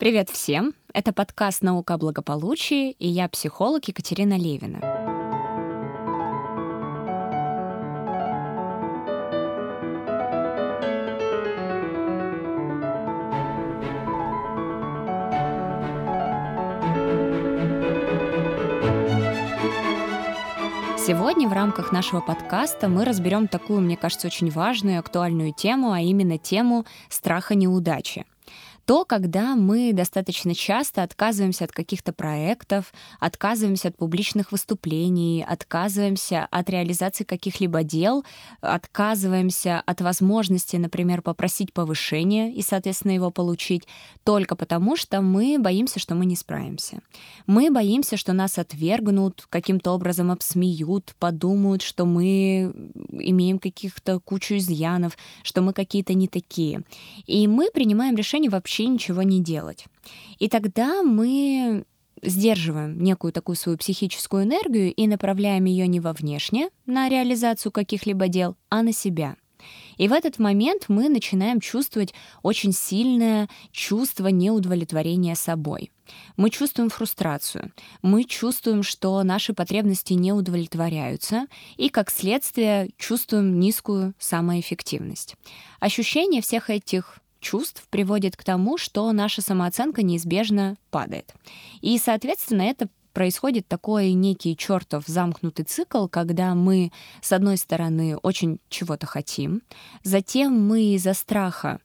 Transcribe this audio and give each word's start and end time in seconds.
Привет 0.00 0.30
всем! 0.30 0.72
Это 0.94 1.12
подкаст 1.12 1.60
«Наука 1.60 1.92
о 1.92 1.98
благополучии» 1.98 2.92
и 2.92 3.06
я 3.06 3.28
психолог 3.28 3.86
Екатерина 3.86 4.38
Левина. 4.38 4.80
Сегодня 20.96 21.46
в 21.46 21.52
рамках 21.52 21.92
нашего 21.92 22.22
подкаста 22.22 22.88
мы 22.88 23.04
разберем 23.04 23.48
такую, 23.48 23.82
мне 23.82 23.98
кажется, 23.98 24.28
очень 24.28 24.48
важную 24.48 24.94
и 24.94 24.98
актуальную 24.98 25.52
тему, 25.52 25.92
а 25.92 26.00
именно 26.00 26.38
тему 26.38 26.86
страха 27.10 27.54
неудачи 27.54 28.24
то, 28.90 29.04
когда 29.04 29.54
мы 29.54 29.92
достаточно 29.92 30.52
часто 30.52 31.04
отказываемся 31.04 31.64
от 31.64 31.70
каких-то 31.70 32.12
проектов, 32.12 32.92
отказываемся 33.20 33.86
от 33.86 33.96
публичных 33.96 34.50
выступлений, 34.50 35.46
отказываемся 35.48 36.48
от 36.50 36.68
реализации 36.68 37.22
каких-либо 37.22 37.84
дел, 37.84 38.24
отказываемся 38.60 39.80
от 39.86 40.00
возможности, 40.00 40.74
например, 40.74 41.22
попросить 41.22 41.72
повышение 41.72 42.52
и, 42.52 42.62
соответственно, 42.62 43.12
его 43.12 43.30
получить, 43.30 43.86
только 44.24 44.56
потому, 44.56 44.96
что 44.96 45.20
мы 45.20 45.60
боимся, 45.60 46.00
что 46.00 46.16
мы 46.16 46.26
не 46.26 46.34
справимся. 46.34 46.98
Мы 47.46 47.70
боимся, 47.70 48.16
что 48.16 48.32
нас 48.32 48.58
отвергнут, 48.58 49.46
каким-то 49.50 49.92
образом 49.92 50.32
обсмеют, 50.32 51.14
подумают, 51.20 51.82
что 51.82 52.06
мы 52.06 52.74
имеем 53.12 53.60
каких-то 53.60 54.18
кучу 54.18 54.56
изъянов, 54.56 55.16
что 55.44 55.62
мы 55.62 55.72
какие-то 55.72 56.14
не 56.14 56.26
такие. 56.26 56.82
И 57.28 57.46
мы 57.46 57.70
принимаем 57.72 58.16
решение 58.16 58.50
вообще 58.50 58.79
вообще 58.80 58.86
ничего 58.86 59.22
не 59.22 59.40
делать. 59.40 59.86
И 60.38 60.48
тогда 60.48 61.02
мы 61.02 61.84
сдерживаем 62.22 63.02
некую 63.02 63.32
такую 63.32 63.56
свою 63.56 63.78
психическую 63.78 64.44
энергию 64.44 64.92
и 64.92 65.06
направляем 65.06 65.64
ее 65.64 65.86
не 65.86 66.00
во 66.00 66.12
внешнее, 66.12 66.68
на 66.86 67.08
реализацию 67.08 67.72
каких-либо 67.72 68.28
дел, 68.28 68.56
а 68.68 68.82
на 68.82 68.92
себя. 68.92 69.36
И 69.98 70.08
в 70.08 70.12
этот 70.12 70.38
момент 70.38 70.84
мы 70.88 71.10
начинаем 71.10 71.60
чувствовать 71.60 72.14
очень 72.42 72.72
сильное 72.72 73.48
чувство 73.70 74.28
неудовлетворения 74.28 75.34
собой. 75.34 75.90
Мы 76.36 76.48
чувствуем 76.50 76.88
фрустрацию, 76.88 77.72
мы 78.02 78.24
чувствуем, 78.24 78.82
что 78.82 79.22
наши 79.22 79.52
потребности 79.52 80.14
не 80.14 80.32
удовлетворяются, 80.32 81.46
и 81.76 81.90
как 81.90 82.10
следствие 82.10 82.90
чувствуем 82.96 83.60
низкую 83.60 84.14
самоэффективность. 84.18 85.36
Ощущение 85.78 86.40
всех 86.40 86.70
этих 86.70 87.20
чувств 87.40 87.86
приводит 87.90 88.36
к 88.36 88.44
тому, 88.44 88.78
что 88.78 89.10
наша 89.12 89.42
самооценка 89.42 90.02
неизбежно 90.02 90.76
падает. 90.90 91.34
И, 91.80 91.98
соответственно, 91.98 92.62
это 92.62 92.88
происходит 93.12 93.66
такой 93.66 94.12
некий 94.12 94.56
чертов 94.56 95.04
замкнутый 95.06 95.64
цикл, 95.64 96.06
когда 96.06 96.54
мы, 96.54 96.92
с 97.20 97.32
одной 97.32 97.56
стороны, 97.56 98.16
очень 98.16 98.60
чего-то 98.68 99.06
хотим, 99.06 99.62
затем 100.02 100.52
мы 100.52 100.94
из-за 100.94 101.14
страха 101.14 101.80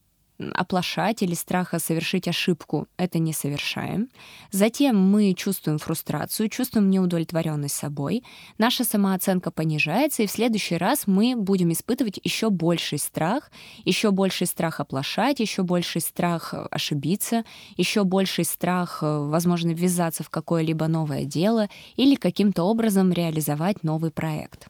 оплошать 0.54 1.24
или 1.24 1.34
страха 1.34 1.80
совершить 1.80 2.28
ошибку 2.28 2.88
это 2.98 3.20
не 3.20 3.34
совершаем. 3.34 4.10
Затем 4.52 4.98
мы 4.98 5.34
чувствуем 5.34 5.78
фрустрацию, 5.78 6.50
чувствуем 6.50 6.90
неудовлетворенность 6.90 7.76
собой, 7.76 8.24
наша 8.58 8.84
самооценка 8.84 9.52
понижается, 9.52 10.24
и 10.24 10.28
в 10.28 10.32
следующий 10.32 10.78
раз 10.78 11.08
мы 11.08 11.36
будем 11.36 11.72
испытывать 11.72 12.20
еще 12.24 12.50
больший 12.50 13.00
страх, 13.00 13.52
еще 13.86 14.12
больший 14.12 14.48
страх 14.48 14.80
оплошать, 14.80 15.40
еще 15.40 15.64
больший 15.64 16.02
страх 16.02 16.54
ошибиться, 16.72 17.44
еще 17.78 18.04
больший 18.04 18.46
страх, 18.46 19.00
возможно, 19.02 19.72
ввязаться 19.72 20.24
в 20.24 20.30
какое-либо 20.30 20.88
новое 20.88 21.26
дело 21.26 21.70
или 21.96 22.16
каким-то 22.16 22.64
образом 22.64 23.12
реализовать 23.12 23.84
новый 23.84 24.12
проект. 24.12 24.68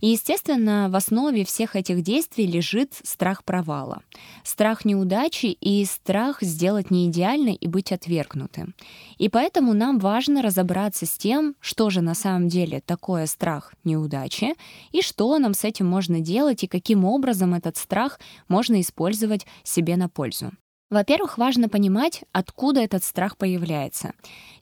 И, 0.00 0.08
естественно, 0.08 0.88
в 0.90 0.96
основе 0.96 1.44
всех 1.44 1.76
этих 1.76 2.02
действий 2.02 2.46
лежит 2.46 2.94
страх 3.02 3.44
провала, 3.44 4.02
страх 4.44 4.84
неудачи 4.84 5.46
и 5.46 5.84
страх 5.84 6.42
сделать 6.42 6.90
не 6.90 7.08
идеально 7.08 7.50
и 7.50 7.66
быть 7.66 7.92
отвергнутым. 7.92 8.74
И 9.18 9.28
поэтому 9.28 9.74
нам 9.74 9.98
важно 9.98 10.42
разобраться 10.42 11.06
с 11.06 11.12
тем, 11.18 11.54
что 11.60 11.90
же 11.90 12.00
на 12.00 12.14
самом 12.14 12.48
деле 12.48 12.80
такое 12.80 13.26
страх 13.26 13.74
неудачи, 13.84 14.54
и 14.92 15.02
что 15.02 15.38
нам 15.38 15.54
с 15.54 15.64
этим 15.64 15.86
можно 15.86 16.20
делать, 16.20 16.64
и 16.64 16.68
каким 16.68 17.04
образом 17.04 17.54
этот 17.54 17.76
страх 17.76 18.18
можно 18.48 18.80
использовать 18.80 19.46
себе 19.64 19.96
на 19.96 20.08
пользу. 20.08 20.52
Во-первых, 20.90 21.38
важно 21.38 21.68
понимать, 21.68 22.24
откуда 22.32 22.80
этот 22.80 23.04
страх 23.04 23.36
появляется. 23.36 24.12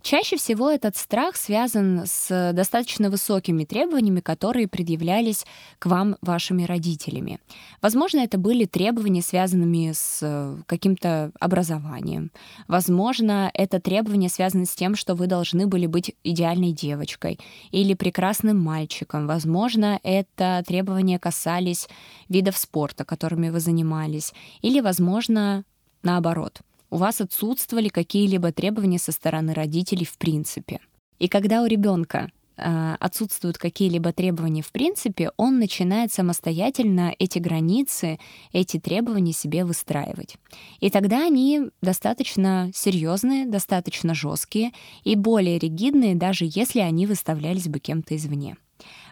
Чаще 0.03 0.37
всего 0.37 0.71
этот 0.71 0.95
страх 0.95 1.37
связан 1.37 2.03
с 2.05 2.53
достаточно 2.53 3.09
высокими 3.09 3.65
требованиями, 3.65 4.21
которые 4.21 4.69
предъявлялись 4.69 5.47
к 5.79 5.87
вам 5.87 6.17
вашими 6.21 6.65
родителями. 6.65 7.41
Возможно, 7.81 8.21
это 8.21 8.37
были 8.37 8.67
требования, 8.67 9.23
связанными 9.23 9.93
с 9.93 10.19
э, 10.21 10.57
каким-то 10.67 11.33
образованием. 11.41 12.31
Возможно, 12.69 13.51
это 13.55 13.81
требования 13.81 14.29
связаны 14.29 14.67
с 14.67 14.75
тем, 14.75 14.97
что 14.97 15.15
вы 15.15 15.29
должны 15.29 15.67
были 15.67 15.87
быть 15.87 16.15
идеальной 16.25 16.73
девочкой 16.73 17.41
или 17.71 17.95
прекрасным 17.95 18.61
мальчиком. 18.61 19.27
Возможно, 19.27 19.99
это 20.03 20.63
требования 20.67 21.19
касались 21.19 21.89
видов 22.29 22.59
спорта, 22.59 23.07
которыми 23.07 23.49
вы 23.49 23.61
занимались. 23.61 24.35
Или, 24.61 24.81
возможно, 24.81 25.65
наоборот, 26.03 26.61
у 26.91 26.97
вас 26.97 27.21
отсутствовали 27.21 27.89
какие-либо 27.89 28.53
требования 28.53 28.99
со 28.99 29.13
стороны 29.13 29.53
родителей 29.53 30.07
в 30.07 30.17
принципе. 30.17 30.81
И 31.19 31.29
когда 31.29 31.63
у 31.63 31.67
ребенка 31.67 32.31
э, 32.57 32.97
отсутствуют 32.99 33.59
какие-либо 33.59 34.13
требования 34.13 34.63
в 34.63 34.73
принципе, 34.73 35.33
он 35.37 35.59
начинает 35.59 36.13
самостоятельно 36.13 37.15
эти 37.19 37.39
границы, 37.39 38.19
эти 38.53 38.79
требования 38.79 39.33
себе 39.33 39.65
выстраивать. 39.65 40.37
И 40.81 40.91
тогда 40.91 41.27
они 41.27 41.71
достаточно 41.83 42.71
серьезные, 42.75 43.47
достаточно 43.47 44.15
жесткие 44.15 44.73
и 45.05 45.15
более 45.15 45.59
ригидные, 45.59 46.15
даже 46.15 46.47
если 46.49 46.81
они 46.81 47.07
выставлялись 47.07 47.69
бы 47.69 47.81
кем-то 47.81 48.17
извне. 48.17 48.57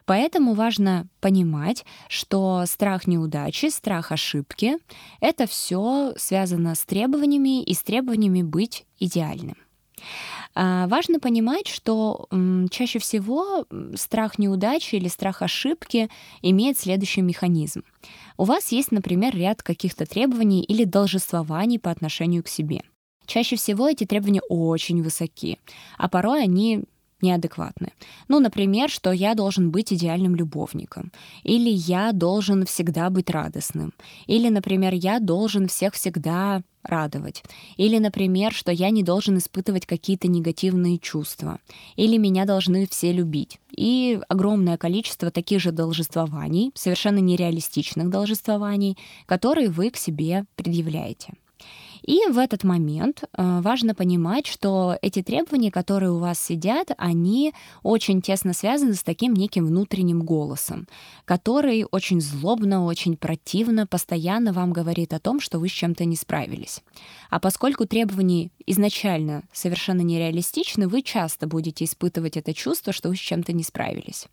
Поэтому 0.07 0.55
важно 0.55 1.09
понимать, 1.21 1.85
что 2.09 2.65
страх 2.67 3.07
неудачи, 3.07 3.67
страх 3.67 4.13
ошибки— 4.13 4.79
это 5.21 5.47
все 5.47 6.15
связано 6.17 6.75
с 6.75 6.85
требованиями 6.85 7.63
и 7.63 7.75
с 7.75 7.83
требованиями 7.83 8.43
быть 8.43 8.87
идеальным. 8.99 9.57
А, 10.55 10.87
важно 10.87 11.19
понимать, 11.21 11.67
что 11.67 12.29
чаще 12.71 12.99
всего 12.99 13.67
страх 13.95 14.39
неудачи 14.39 14.95
или 14.95 15.09
страх 15.09 15.43
ошибки 15.43 16.09
имеет 16.41 16.79
следующий 16.79 17.23
механизм. 17.23 17.83
У 18.39 18.45
вас 18.45 18.71
есть, 18.73 18.93
например, 18.93 19.37
ряд 19.37 19.63
каких-то 19.63 20.07
требований 20.07 20.63
или 20.63 20.85
должествований 20.85 21.79
по 21.79 21.91
отношению 21.91 22.45
к 22.45 22.49
себе. 22.49 22.83
Чаще 23.27 23.57
всего 23.57 23.89
эти 23.89 24.05
требования 24.05 24.43
очень 24.49 25.03
высоки, 25.03 25.59
а 25.99 26.09
порой 26.09 26.45
они 26.45 26.85
неадекватны. 27.21 27.93
Ну, 28.29 28.41
например, 28.41 28.91
что 28.91 29.13
я 29.13 29.35
должен 29.35 29.71
быть 29.71 29.93
идеальным 29.93 30.35
любовником, 30.35 31.13
или 31.43 31.71
я 31.71 32.13
должен 32.13 32.67
всегда 32.67 33.11
быть 33.11 33.31
радостным, 33.31 33.93
или, 34.27 34.49
например, 34.49 34.95
я 34.95 35.21
должен 35.21 35.69
всех 35.69 35.95
всегда 35.95 36.63
радовать. 36.83 37.43
Или, 37.77 37.99
например, 37.99 38.53
что 38.53 38.71
я 38.71 38.91
не 38.91 39.03
должен 39.03 39.39
испытывать 39.39 39.87
какие-то 39.87 40.29
негативные 40.29 40.99
чувства. 40.99 41.59
Или 41.97 42.17
меня 42.17 42.45
должны 42.45 42.87
все 42.87 43.13
любить. 43.13 43.59
И 43.77 44.21
огромное 44.29 44.77
количество 44.77 45.31
таких 45.31 45.61
же 45.61 45.73
должествований, 45.73 46.71
совершенно 46.75 47.19
нереалистичных 47.19 48.09
должествований, 48.09 48.97
которые 49.27 49.69
вы 49.69 49.91
к 49.91 49.97
себе 49.97 50.45
предъявляете. 50.55 51.35
И 52.07 52.21
в 52.31 52.39
этот 52.39 52.63
момент 52.63 53.25
э, 53.25 53.61
важно 53.61 53.95
понимать, 53.95 54.47
что 54.47 54.97
эти 55.03 55.23
требования, 55.23 55.73
которые 55.73 56.13
у 56.13 56.19
вас 56.19 56.41
сидят, 56.41 56.93
они 56.97 57.53
очень 57.83 58.23
тесно 58.23 58.53
связаны 58.53 58.95
с 58.95 59.03
таким 59.03 59.35
неким 59.35 59.67
внутренним 59.67 60.23
голосом, 60.23 60.87
который 61.25 61.85
очень 61.91 62.21
злобно, 62.21 62.85
очень 62.85 63.17
противно, 63.17 63.89
постоянно 63.89 64.53
вам 64.53 64.73
говорит 64.73 65.13
о 65.13 65.19
том, 65.19 65.41
что 65.41 65.59
вы 65.59 65.69
с 65.69 65.73
чем-то 65.73 66.05
не 66.05 66.15
справились. 66.15 66.81
А 67.29 67.41
поскольку 67.41 67.87
требования 67.87 68.51
изначально 68.67 69.43
совершенно 69.53 70.03
нереалистичны, 70.03 70.87
вы 70.87 71.03
часто 71.03 71.49
будете 71.49 71.85
испытывать 71.85 72.37
это 72.37 72.55
чувство, 72.55 72.93
что 72.93 73.09
вы 73.09 73.17
с 73.17 73.21
чем-то 73.21 73.53
не 73.53 73.65
справились. 73.65 74.27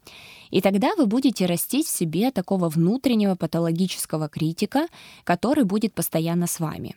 И 0.53 0.61
тогда 0.61 0.93
вы 0.95 1.07
будете 1.07 1.47
растить 1.47 1.87
в 1.87 1.89
себе 1.89 2.29
такого 2.29 2.69
внутреннего 2.69 3.33
патологического 3.33 4.29
критика, 4.29 4.85
который 5.23 5.63
будет 5.63 5.95
постоянно 5.95 6.45
с 6.45 6.59
вами. 6.59 6.95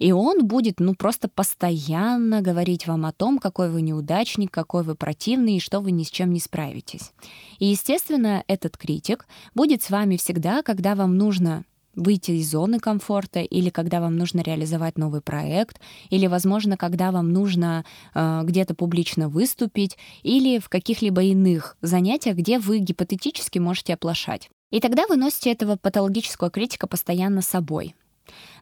И 0.00 0.10
он 0.10 0.44
будет, 0.44 0.80
ну, 0.80 0.96
просто 0.96 1.28
постоянно 1.28 2.42
говорить 2.42 2.88
вам 2.88 3.06
о 3.06 3.12
том, 3.12 3.38
какой 3.38 3.70
вы 3.70 3.82
неудачник, 3.82 4.50
какой 4.50 4.82
вы 4.82 4.96
противный 4.96 5.58
и 5.58 5.60
что 5.60 5.78
вы 5.78 5.92
ни 5.92 6.02
с 6.02 6.10
чем 6.10 6.32
не 6.32 6.40
справитесь. 6.40 7.12
И, 7.60 7.66
естественно, 7.66 8.42
этот 8.48 8.76
критик 8.76 9.28
будет 9.54 9.84
с 9.84 9.90
вами 9.90 10.16
всегда, 10.16 10.62
когда 10.62 10.96
вам 10.96 11.16
нужно 11.16 11.64
выйти 11.96 12.32
из 12.32 12.50
зоны 12.50 12.78
комфорта, 12.78 13.40
или 13.40 13.70
когда 13.70 14.00
вам 14.00 14.16
нужно 14.16 14.40
реализовать 14.40 14.98
новый 14.98 15.20
проект, 15.20 15.80
или, 16.10 16.26
возможно, 16.26 16.76
когда 16.76 17.10
вам 17.10 17.32
нужно 17.32 17.84
э, 18.14 18.42
где-то 18.44 18.74
публично 18.74 19.28
выступить, 19.28 19.96
или 20.22 20.58
в 20.58 20.68
каких-либо 20.68 21.22
иных 21.22 21.76
занятиях, 21.82 22.36
где 22.36 22.58
вы 22.58 22.78
гипотетически 22.78 23.58
можете 23.58 23.94
оплошать. 23.94 24.48
И 24.70 24.80
тогда 24.80 25.06
вы 25.08 25.16
носите 25.16 25.50
этого 25.50 25.76
патологического 25.76 26.50
критика 26.50 26.86
постоянно 26.86 27.40
с 27.40 27.48
собой. 27.48 27.94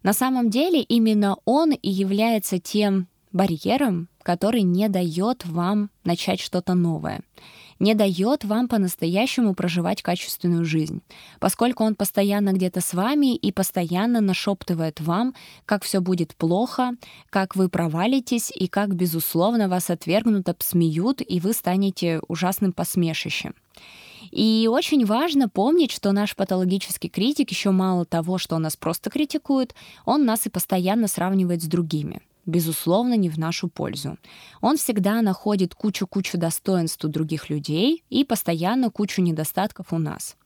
На 0.03 0.13
самом 0.13 0.51
деле 0.51 0.83
именно 0.83 1.37
он 1.45 1.73
и 1.73 1.91
является 1.91 2.59
тем 2.59 3.09
барьером, 3.33 4.09
который 4.23 4.63
не 4.63 4.89
дает 4.89 5.45
вам 5.45 5.91
начать 6.05 6.41
что-то 6.41 6.75
новое 6.75 7.23
не 7.79 7.95
дает 7.95 8.45
вам 8.45 8.69
по-настоящему 8.69 9.55
проживать 9.55 10.03
качественную 10.03 10.65
жизнь, 10.65 11.03
поскольку 11.41 11.85
он 11.85 11.95
постоянно 11.95 12.53
где-то 12.53 12.81
с 12.81 12.95
вами 12.95 13.35
и 13.35 13.53
постоянно 13.53 14.21
нашептывает 14.21 15.01
вам, 15.01 15.35
как 15.67 15.85
все 15.85 16.01
будет 16.01 16.35
плохо, 16.35 16.93
как 17.31 17.57
вы 17.57 17.69
провалитесь 17.69 18.53
и 18.55 18.69
как, 18.69 18.95
безусловно, 18.95 19.69
вас 19.69 19.91
отвергнут, 19.91 20.49
обсмеют, 20.49 21.23
и 21.27 21.41
вы 21.41 21.53
станете 21.53 22.21
ужасным 22.29 22.73
посмешищем. 22.73 23.55
И 24.31 24.69
очень 24.71 25.05
важно 25.05 25.49
помнить, 25.49 25.93
что 25.93 26.13
наш 26.13 26.35
патологический 26.35 27.09
критик 27.09 27.51
еще 27.51 27.71
мало 27.71 28.05
того, 28.05 28.39
что 28.39 28.57
он 28.57 28.63
нас 28.63 28.77
просто 28.77 29.11
критикует, 29.11 29.75
он 30.05 30.25
нас 30.25 30.47
и 30.47 30.51
постоянно 30.51 31.09
сравнивает 31.09 31.63
с 31.63 31.67
другими 31.67 32.21
безусловно, 32.47 33.15
не 33.15 33.29
в 33.29 33.39
нашу 33.39 33.69
пользу. 33.69 34.19
Он 34.61 34.77
всегда 34.77 35.23
находит 35.23 35.75
кучу-кучу 35.75 36.39
достоинств 36.39 37.05
у 37.05 37.09
других 37.09 37.51
людей 37.51 38.03
и 38.11 38.25
постоянно 38.25 38.91
кучу 38.91 39.23
недостатков 39.23 39.93
у 39.93 39.99
нас. 39.99 40.37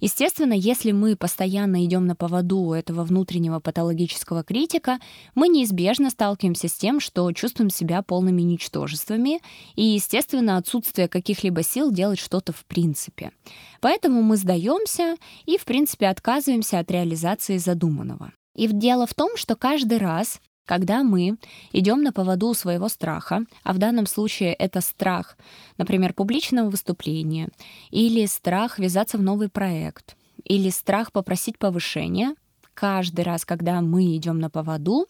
Естественно, 0.00 0.52
если 0.52 0.92
мы 0.92 1.16
постоянно 1.16 1.84
идем 1.84 2.06
на 2.06 2.14
поводу 2.14 2.58
у 2.58 2.72
этого 2.72 3.04
внутреннего 3.04 3.60
патологического 3.60 4.44
критика, 4.44 4.98
мы 5.34 5.48
неизбежно 5.48 6.10
сталкиваемся 6.10 6.68
с 6.68 6.74
тем, 6.74 7.00
что 7.00 7.30
чувствуем 7.32 7.70
себя 7.70 8.02
полными 8.02 8.42
ничтожествами 8.42 9.40
и, 9.74 9.82
естественно, 9.82 10.56
отсутствие 10.56 11.08
каких-либо 11.08 11.62
сил 11.62 11.90
делать 11.90 12.18
что-то 12.18 12.52
в 12.52 12.64
принципе. 12.66 13.32
Поэтому 13.80 14.22
мы 14.22 14.36
сдаемся 14.36 15.16
и, 15.44 15.58
в 15.58 15.64
принципе, 15.64 16.08
отказываемся 16.08 16.78
от 16.78 16.90
реализации 16.90 17.56
задуманного. 17.56 18.32
И 18.56 18.66
дело 18.68 19.06
в 19.06 19.14
том, 19.14 19.36
что 19.36 19.54
каждый 19.54 19.98
раз, 19.98 20.40
когда 20.66 21.02
мы 21.02 21.38
идем 21.72 22.02
на 22.02 22.12
поводу 22.12 22.52
своего 22.52 22.88
страха, 22.88 23.46
а 23.62 23.72
в 23.72 23.78
данном 23.78 24.06
случае 24.06 24.52
это 24.52 24.80
страх, 24.80 25.38
например, 25.78 26.12
публичного 26.12 26.68
выступления, 26.68 27.48
или 27.90 28.26
страх 28.26 28.78
ввязаться 28.78 29.16
в 29.16 29.22
новый 29.22 29.48
проект, 29.48 30.16
или 30.44 30.68
страх 30.68 31.12
попросить 31.12 31.58
повышения, 31.58 32.34
каждый 32.74 33.24
раз, 33.24 33.44
когда 33.44 33.80
мы 33.80 34.16
идем 34.16 34.38
на 34.38 34.50
поводу, 34.50 35.06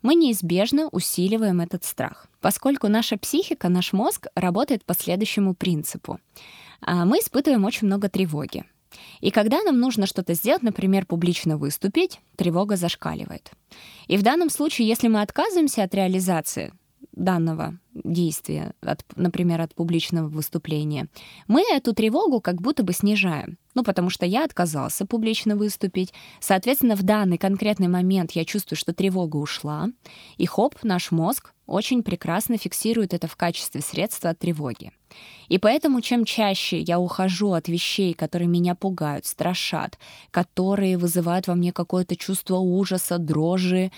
мы 0.00 0.14
неизбежно 0.14 0.88
усиливаем 0.88 1.60
этот 1.60 1.84
страх, 1.84 2.28
поскольку 2.40 2.88
наша 2.88 3.18
психика, 3.18 3.68
наш 3.68 3.92
мозг 3.92 4.28
работает 4.34 4.84
по 4.84 4.94
следующему 4.94 5.54
принципу. 5.54 6.20
А 6.80 7.04
мы 7.04 7.18
испытываем 7.18 7.64
очень 7.64 7.88
много 7.88 8.08
тревоги. 8.08 8.64
И 9.20 9.30
когда 9.30 9.62
нам 9.62 9.78
нужно 9.78 10.06
что-то 10.06 10.34
сделать, 10.34 10.62
например, 10.62 11.06
публично 11.06 11.56
выступить, 11.56 12.20
тревога 12.36 12.76
зашкаливает. 12.76 13.50
И 14.06 14.16
в 14.16 14.22
данном 14.22 14.50
случае, 14.50 14.88
если 14.88 15.08
мы 15.08 15.20
отказываемся 15.22 15.82
от 15.82 15.94
реализации 15.94 16.72
данного 17.12 17.78
действия, 17.92 18.72
от, 18.80 19.04
например, 19.16 19.60
от 19.60 19.74
публичного 19.74 20.28
выступления, 20.28 21.08
мы 21.46 21.62
эту 21.62 21.92
тревогу 21.92 22.40
как 22.40 22.60
будто 22.60 22.82
бы 22.82 22.92
снижаем. 22.92 23.58
Ну, 23.74 23.82
потому 23.84 24.10
что 24.10 24.24
я 24.26 24.44
отказался 24.44 25.06
публично 25.06 25.56
выступить. 25.56 26.12
Соответственно, 26.40 26.96
в 26.96 27.02
данный 27.02 27.38
конкретный 27.38 27.88
момент 27.88 28.32
я 28.32 28.44
чувствую, 28.44 28.76
что 28.78 28.92
тревога 28.92 29.36
ушла, 29.36 29.88
и 30.36 30.46
хоп, 30.46 30.76
наш 30.82 31.10
мозг 31.10 31.52
очень 31.66 32.02
прекрасно 32.02 32.56
фиксирует 32.56 33.14
это 33.14 33.26
в 33.26 33.36
качестве 33.36 33.80
средства 33.80 34.30
от 34.30 34.38
тревоги. 34.38 34.92
И 35.48 35.58
поэтому 35.58 36.00
чем 36.00 36.24
чаще 36.24 36.78
я 36.80 36.98
ухожу 36.98 37.52
от 37.52 37.68
вещей, 37.68 38.12
которые 38.14 38.48
меня 38.48 38.74
пугают, 38.74 39.26
страшат, 39.26 39.98
которые 40.30 40.98
вызывают 40.98 41.46
во 41.46 41.54
мне 41.54 41.72
какое-то 41.72 42.16
чувство 42.16 42.56
ужаса, 42.56 43.18
дрожи, 43.18 43.90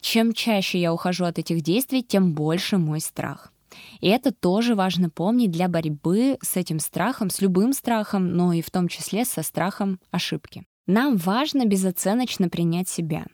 чем 0.00 0.32
чаще 0.32 0.80
я 0.80 0.92
ухожу 0.92 1.24
от 1.24 1.38
этих 1.38 1.62
действий, 1.62 2.02
тем 2.02 2.32
больше 2.32 2.78
мой 2.78 3.00
страх. 3.00 3.52
И 4.00 4.08
это 4.08 4.32
тоже 4.32 4.74
важно 4.74 5.10
помнить 5.10 5.50
для 5.50 5.68
борьбы 5.68 6.36
с 6.42 6.56
этим 6.56 6.78
страхом, 6.78 7.30
с 7.30 7.40
любым 7.40 7.72
страхом, 7.72 8.34
но 8.36 8.52
и 8.52 8.62
в 8.62 8.70
том 8.70 8.88
числе 8.88 9.24
со 9.24 9.42
страхом 9.42 9.98
ошибки. 10.10 10.64
Нам 10.86 11.16
важно 11.16 11.64
безоценочно 11.64 12.48
принять 12.48 12.88
себя 12.88 13.26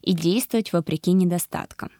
и 0.00 0.12
действовать 0.12 0.72
вопреки 0.72 1.12
недостаткам. 1.12 1.90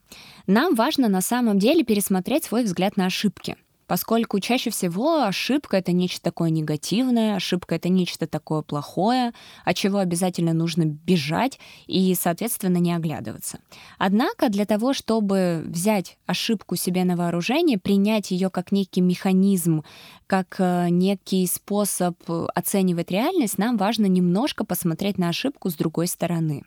Нам 0.47 0.75
важно 0.75 1.09
на 1.09 1.21
самом 1.21 1.59
деле 1.59 1.85
пересмотреть 1.85 2.45
свой 2.45 2.65
взгляд 2.65 2.97
на 2.97 3.07
ошибки— 3.07 3.57
поскольку 3.87 4.41
чаще 4.41 4.71
всего 4.71 5.23
ошибка— 5.23 5.77
это 5.79 5.93
нечто 5.93 6.23
такое 6.23 6.51
негативное, 6.51 7.37
ошибка— 7.37 7.75
это 7.77 7.89
нечто 7.89 8.27
такое 8.27 8.63
плохое, 8.63 9.33
от 9.65 9.77
чего 9.77 9.99
обязательно 9.99 10.53
нужно 10.53 10.85
бежать 10.85 11.59
и, 11.87 12.15
соответственно, 12.15 12.79
не 12.79 12.93
оглядываться. 12.93 13.59
Однако 13.99 14.49
для 14.49 14.67
того, 14.67 14.93
чтобы 14.93 15.63
взять 15.67 16.19
ошибку 16.27 16.77
себе 16.77 17.05
на 17.05 17.17
вооружение, 17.17 17.79
принять 17.79 18.31
ее 18.31 18.51
как 18.51 18.73
некий 18.73 19.01
механизм, 19.01 19.85
как 20.27 20.57
э, 20.59 20.89
некий 20.91 21.47
способ 21.47 22.17
оценивать 22.55 23.11
реальность, 23.11 23.59
нам 23.59 23.77
важно 23.77 24.07
немножко 24.07 24.65
посмотреть 24.65 25.19
на 25.19 25.29
ошибку 25.29 25.71
с 25.71 25.75
другой 25.75 26.09
стороны. 26.09 26.65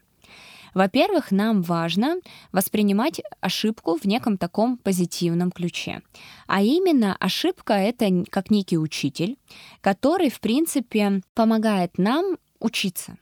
Во-первых, 0.74 1.32
нам 1.32 1.62
важно 1.62 2.18
воспринимать 2.52 3.22
ошибку 3.42 3.98
в 3.98 4.06
неком 4.06 4.38
таком 4.38 4.78
позитивном 4.78 5.52
ключе. 5.52 6.02
А 6.48 6.62
именно, 6.62 7.16
ошибка— 7.20 7.74
это 7.76 8.26
как 8.30 8.50
некий 8.52 8.78
учитель, 8.78 9.38
который, 9.82 10.30
в 10.30 10.40
принципе, 10.40 11.22
помогает 11.34 11.98
нам 11.98 12.38
учиться. 12.60 13.18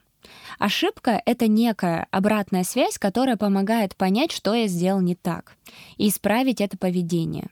Ошибка— 0.58 1.22
это 1.26 1.46
некая 1.46 2.06
обратная 2.10 2.64
связь, 2.64 2.98
которая 2.98 3.36
помогает 3.36 3.96
понять, 3.96 4.32
что 4.32 4.54
я 4.54 4.66
сделал 4.66 5.00
не 5.00 5.14
так, 5.14 5.56
и 5.96 6.08
исправить 6.08 6.60
это 6.60 6.76
поведение. 6.76 7.48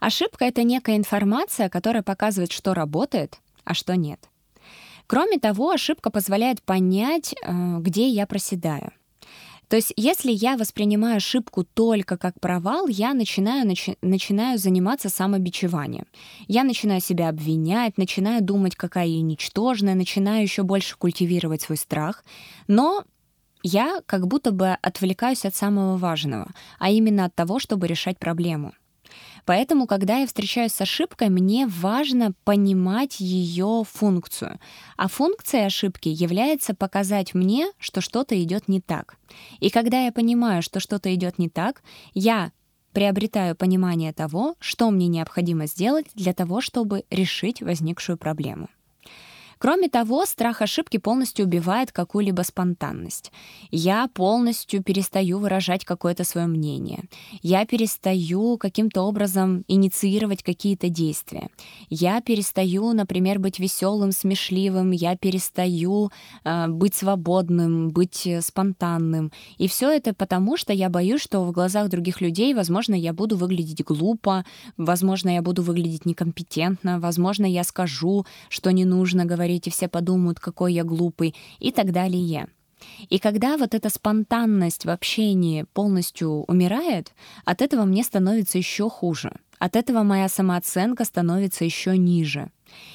Ошибка— 0.00 0.44
это 0.46 0.62
некая 0.62 0.96
информация, 0.96 1.68
которая 1.68 2.02
показывает, 2.02 2.52
что 2.52 2.74
работает, 2.74 3.38
а 3.64 3.74
что 3.74 3.96
нет. 3.96 4.28
Кроме 5.06 5.38
того, 5.38 5.70
ошибка 5.70 6.10
позволяет 6.10 6.62
понять, 6.62 7.32
э, 7.32 7.78
где 7.78 8.08
я 8.08 8.26
проседаю. 8.26 8.92
То 9.68 9.76
есть, 9.76 9.92
если 9.96 10.30
я 10.30 10.56
воспринимаю 10.56 11.16
ошибку 11.16 11.64
только 11.64 12.16
как 12.16 12.38
провал, 12.40 12.86
я 12.86 13.14
начинаю, 13.14 13.66
начи, 13.66 13.96
начинаю 14.00 14.58
заниматься 14.58 15.08
самобичеванием. 15.08 16.06
Я 16.46 16.62
начинаю 16.62 17.00
себя 17.00 17.28
обвинять, 17.28 17.98
начинаю 17.98 18.42
думать, 18.42 18.76
какая 18.76 19.06
я 19.06 19.20
ничтожная, 19.22 19.94
начинаю 19.94 20.42
еще 20.42 20.62
больше 20.62 20.96
культивировать 20.96 21.62
свой 21.62 21.78
страх. 21.78 22.24
Но 22.68 23.04
я 23.62 24.00
как 24.06 24.28
будто 24.28 24.52
бы 24.52 24.76
отвлекаюсь 24.82 25.44
от 25.44 25.56
самого 25.56 25.96
важного, 25.96 26.48
а 26.78 26.90
именно 26.90 27.24
от 27.24 27.34
того, 27.34 27.58
чтобы 27.58 27.88
решать 27.88 28.18
проблему. 28.18 28.72
Поэтому, 29.46 29.86
когда 29.86 30.18
я 30.18 30.26
встречаюсь 30.26 30.72
с 30.72 30.80
ошибкой, 30.80 31.30
мне 31.30 31.66
важно 31.68 32.32
понимать 32.44 33.20
ее 33.20 33.84
функцию. 33.88 34.58
А 34.96 35.08
функция 35.08 35.66
ошибки 35.66 36.08
является 36.08 36.74
показать 36.74 37.32
мне, 37.32 37.68
что 37.78 38.00
что-то 38.00 38.40
идет 38.42 38.68
не 38.68 38.80
так. 38.80 39.16
И 39.60 39.70
когда 39.70 40.04
я 40.04 40.12
понимаю, 40.12 40.62
что 40.62 40.80
что-то 40.80 41.14
идет 41.14 41.38
не 41.38 41.48
так, 41.48 41.82
я 42.12 42.50
приобретаю 42.92 43.54
понимание 43.54 44.12
того, 44.12 44.56
что 44.58 44.90
мне 44.90 45.06
необходимо 45.06 45.66
сделать 45.66 46.06
для 46.14 46.34
того, 46.34 46.60
чтобы 46.60 47.04
решить 47.10 47.62
возникшую 47.62 48.18
проблему. 48.18 48.68
Кроме 49.58 49.88
того, 49.88 50.26
страх 50.26 50.60
ошибки 50.60 50.98
полностью 50.98 51.46
убивает 51.46 51.90
какую-либо 51.90 52.42
спонтанность. 52.42 53.32
Я 53.70 54.08
полностью 54.08 54.82
перестаю 54.82 55.38
выражать 55.38 55.84
какое-то 55.84 56.24
свое 56.24 56.46
мнение. 56.46 57.04
Я 57.42 57.64
перестаю 57.64 58.58
каким-то 58.58 59.02
образом 59.02 59.64
инициировать 59.66 60.42
какие-то 60.42 60.88
действия. 60.90 61.48
Я 61.88 62.20
перестаю, 62.20 62.92
например, 62.92 63.38
быть 63.38 63.58
веселым, 63.58 64.12
смешливым. 64.12 64.90
Я 64.90 65.16
перестаю 65.16 66.10
э, 66.44 66.68
быть 66.68 66.94
свободным, 66.94 67.88
быть 67.88 68.28
спонтанным. 68.42 69.32
И 69.56 69.68
все 69.68 69.90
это 69.90 70.12
потому, 70.12 70.56
что 70.56 70.72
я 70.74 70.90
боюсь, 70.90 71.22
что 71.22 71.44
в 71.44 71.52
глазах 71.52 71.88
других 71.88 72.20
людей, 72.20 72.52
возможно, 72.52 72.94
я 72.94 73.12
буду 73.14 73.36
выглядеть 73.36 73.82
глупо, 73.84 74.44
возможно, 74.76 75.30
я 75.30 75.40
буду 75.40 75.62
выглядеть 75.62 76.04
некомпетентно, 76.04 77.00
возможно, 77.00 77.46
я 77.46 77.64
скажу, 77.64 78.26
что 78.48 78.70
не 78.70 78.84
нужно 78.84 79.24
говорить 79.24 79.45
говорить, 79.46 79.66
и 79.66 79.70
все 79.70 79.88
подумают, 79.88 80.40
какой 80.40 80.72
я 80.72 80.84
глупый, 80.84 81.34
и 81.60 81.70
так 81.70 81.92
далее. 81.92 82.48
И 83.08 83.18
когда 83.18 83.56
вот 83.56 83.74
эта 83.74 83.88
спонтанность 83.88 84.84
в 84.84 84.90
общении 84.90 85.64
полностью 85.72 86.44
умирает, 86.48 87.12
от 87.44 87.62
этого 87.62 87.84
мне 87.84 88.02
становится 88.02 88.58
еще 88.58 88.90
хуже. 88.90 89.30
От 89.58 89.76
этого 89.76 90.02
моя 90.02 90.28
самооценка 90.28 91.04
становится 91.04 91.64
еще 91.64 91.96
ниже. 91.96 92.50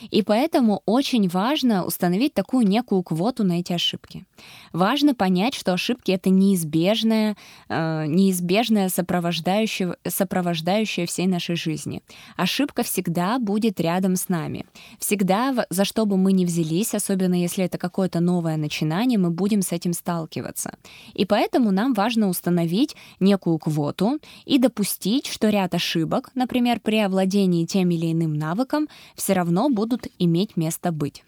И 0.09 0.23
поэтому 0.23 0.81
очень 0.85 1.27
важно 1.27 1.85
установить 1.85 2.33
такую 2.33 2.67
некую 2.67 3.03
квоту 3.03 3.43
на 3.43 3.59
эти 3.59 3.73
ошибки. 3.73 4.25
Важно 4.73 5.13
понять, 5.13 5.53
что 5.53 5.73
ошибки— 5.73 6.11
это 6.13 6.29
неизбежное, 6.29 7.35
э, 7.69 8.05
неизбежное 8.07 8.89
сопровождающее, 8.89 9.95
сопровождающее 10.07 11.05
всей 11.05 11.27
нашей 11.27 11.55
жизни. 11.55 12.01
Ошибка 12.37 12.83
всегда 12.83 13.39
будет 13.39 13.79
рядом 13.79 14.15
с 14.15 14.29
нами. 14.29 14.65
Всегда, 14.99 15.65
за 15.69 15.85
что 15.85 16.05
бы 16.05 16.17
мы 16.17 16.31
ни 16.31 16.45
взялись, 16.45 16.93
особенно 16.93 17.35
если 17.35 17.65
это 17.65 17.77
какое-то 17.77 18.19
новое 18.19 18.57
начинание, 18.57 19.19
мы 19.19 19.29
будем 19.29 19.61
с 19.61 19.71
этим 19.71 19.93
сталкиваться. 19.93 20.75
И 21.13 21.25
поэтому 21.25 21.71
нам 21.71 21.93
важно 21.93 22.29
установить 22.29 22.95
некую 23.19 23.57
квоту 23.57 24.19
и 24.45 24.57
допустить, 24.57 25.27
что 25.27 25.49
ряд 25.49 25.73
ошибок, 25.75 26.31
например, 26.35 26.79
при 26.79 26.99
овладении 26.99 27.65
тем 27.65 27.89
или 27.91 28.11
иным 28.11 28.33
навыком, 28.33 28.87
все 29.15 29.33
равно 29.33 29.60
будут 29.69 30.07
иметь 30.19 30.57
место 30.57 30.91
быть. 30.91 31.23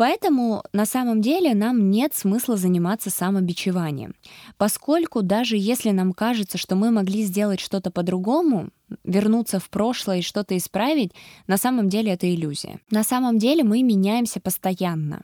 Поэтому 0.00 0.62
на 0.72 0.86
самом 0.86 1.20
деле 1.20 1.54
нам 1.54 1.90
нет 1.90 2.14
смысла 2.14 2.56
заниматься 2.56 3.10
самобичеванием, 3.10 4.14
поскольку 4.56 5.20
даже 5.22 5.58
если 5.58 5.90
нам 5.90 6.12
кажется, 6.14 6.58
что 6.58 6.74
мы 6.74 6.90
могли 6.90 7.22
сделать 7.22 7.60
что-то 7.60 7.90
по-другому, 7.90 8.70
вернуться 9.04 9.60
в 9.60 9.68
прошлое 9.68 10.20
и 10.20 10.22
что-то 10.22 10.56
исправить, 10.56 11.12
на 11.46 11.58
самом 11.58 11.88
деле 11.88 12.12
это 12.12 12.32
иллюзия. 12.32 12.80
На 12.90 13.04
самом 13.04 13.38
деле 13.38 13.62
мы 13.62 13.82
меняемся 13.82 14.40
постоянно. 14.40 15.20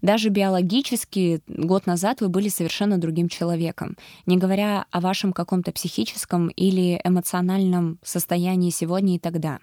Даже 0.00 0.30
биологически 0.30 1.42
год 1.46 1.86
назад 1.86 2.22
вы 2.22 2.28
были 2.28 2.48
совершенно 2.48 2.98
другим 2.98 3.28
человеком, 3.28 3.96
не 4.26 4.36
говоря 4.36 4.86
о 4.90 5.00
вашем 5.00 5.32
каком-то 5.32 5.70
психическом 5.70 6.48
или 6.48 7.00
эмоциональном 7.04 7.98
состоянии 8.02 8.70
сегодня 8.70 9.16
и 9.16 9.18
тогда. 9.18 9.58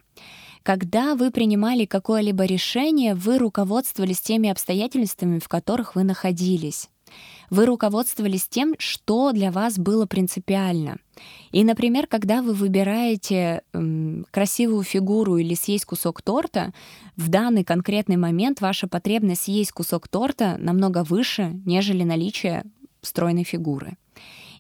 Когда 0.64 1.16
вы 1.16 1.32
принимали 1.32 1.86
какое-либо 1.86 2.46
решение, 2.46 3.16
вы 3.16 3.40
руководствовались 3.40 4.22
теми 4.22 4.50
обстоятельствами, 4.50 5.40
в 5.40 5.48
которых 5.48 5.96
вы 5.96 6.04
находились. 6.04 6.90
Вы 7.50 7.66
руководствовались 7.66 8.48
тем, 8.48 8.76
что 8.78 9.32
для 9.34 9.52
вас 9.52 9.78
было 9.78 10.06
принципиально. 10.06 10.98
И, 11.52 11.64
например, 11.64 12.08
когда 12.08 12.42
вы 12.42 12.54
выбираете 12.54 13.64
м, 13.74 14.26
красивую 14.32 14.84
фигуру 14.84 15.38
или 15.38 15.54
съесть 15.54 15.86
кусок 15.86 16.22
торта, 16.22 16.74
в 17.18 17.28
данный 17.28 17.66
конкретный 17.66 18.16
момент 18.16 18.62
ваша 18.62 18.88
потребность 18.88 19.44
съесть 19.44 19.74
кусок 19.74 20.08
торта 20.08 20.58
намного 20.60 21.04
выше, 21.04 21.60
нежели 21.66 22.04
наличие 22.04 22.64
стройной 23.02 23.44
фигуры. 23.44 23.98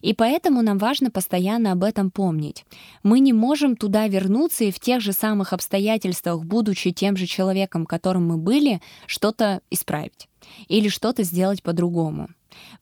И 0.01 0.13
поэтому 0.13 0.61
нам 0.61 0.77
важно 0.77 1.11
постоянно 1.11 1.71
об 1.71 1.83
этом 1.83 2.11
помнить. 2.11 2.65
Мы 3.03 3.19
не 3.19 3.33
можем 3.33 3.75
туда 3.75 4.07
вернуться 4.07 4.63
и 4.63 4.71
в 4.71 4.79
тех 4.79 5.01
же 5.01 5.13
самых 5.13 5.53
обстоятельствах, 5.53 6.43
будучи 6.43 6.91
тем 6.91 7.17
же 7.17 7.25
человеком, 7.25 7.85
которым 7.85 8.27
мы 8.27 8.37
были, 8.37 8.81
что-то 9.05 9.61
исправить 9.69 10.27
или 10.67 10.89
что-то 10.89 11.23
сделать 11.23 11.63
по-другому. 11.63 12.29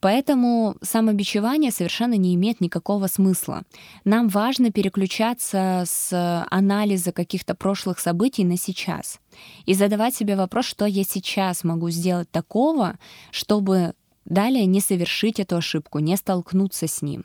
Поэтому 0.00 0.76
самобичевание 0.82 1.70
совершенно 1.70 2.14
не 2.14 2.34
имеет 2.34 2.60
никакого 2.60 3.06
смысла. 3.06 3.62
Нам 4.04 4.28
важно 4.28 4.72
переключаться 4.72 5.84
с 5.86 6.44
анализа 6.50 7.12
каких-то 7.12 7.54
прошлых 7.54 7.98
событий 8.00 8.44
на 8.44 8.56
сейчас 8.56 9.20
и 9.66 9.74
задавать 9.74 10.14
себе 10.14 10.36
вопрос, 10.36 10.64
что 10.64 10.86
я 10.86 11.04
сейчас 11.04 11.64
могу 11.64 11.90
сделать 11.90 12.30
такого, 12.30 12.98
чтобы 13.30 13.94
Далее 14.26 14.66
не 14.66 14.80
совершить 14.80 15.40
эту 15.40 15.56
ошибку, 15.56 15.98
не 15.98 16.16
столкнуться 16.16 16.86
с 16.86 17.02
ним. 17.02 17.24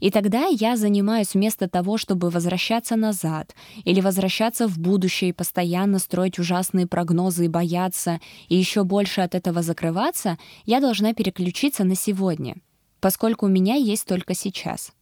И 0.00 0.10
тогда 0.10 0.46
я 0.46 0.76
занимаюсь 0.76 1.34
вместо 1.34 1.68
того, 1.68 1.96
чтобы 1.96 2.30
возвращаться 2.30 2.96
назад 2.96 3.54
или 3.84 4.00
возвращаться 4.00 4.68
в 4.68 4.78
будущее 4.78 5.30
и 5.30 5.32
постоянно 5.32 5.98
строить 5.98 6.38
ужасные 6.38 6.86
прогнозы 6.86 7.46
и 7.46 7.48
бояться, 7.48 8.20
и 8.48 8.56
еще 8.56 8.84
больше 8.84 9.22
от 9.22 9.34
этого 9.34 9.62
закрываться, 9.62 10.38
я 10.66 10.80
должна 10.80 11.14
переключиться 11.14 11.82
на 11.82 11.94
сегодня, 11.94 12.56
поскольку 13.00 13.46
у 13.46 13.48
меня 13.50 13.74
есть 13.74 14.06
только 14.06 14.34
сейчас. 14.34 14.92